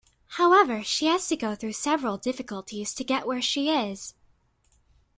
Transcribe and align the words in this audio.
However, 0.37 0.83
she 0.83 1.05
has 1.05 1.27
to 1.27 1.35
go 1.35 1.53
through 1.53 1.73
several 1.73 2.17
difficulties 2.17 2.91
to 2.95 3.03
get 3.03 3.27
where 3.27 3.39
she 3.39 3.69
is. 3.69 4.15